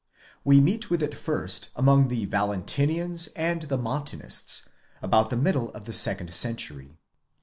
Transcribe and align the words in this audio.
We 0.43 0.59
meet 0.61 0.89
with 0.89 1.03
it 1.03 1.13
first 1.13 1.69
among 1.75 2.07
the 2.07 2.25
Valentinians 2.25 3.27
and 3.35 3.61
the 3.61 3.77
Montanists, 3.77 4.67
about 4.99 5.29
the 5.29 5.37
middle 5.37 5.69
of 5.73 5.85
the 5.85 5.93
second 5.93 6.33
century. 6.33 6.97